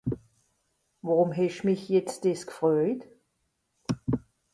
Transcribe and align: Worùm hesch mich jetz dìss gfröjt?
Worùm 1.05 1.31
hesch 1.37 1.61
mich 1.65 1.83
jetz 1.93 2.11
dìss 2.23 2.43
gfröjt? 2.49 3.01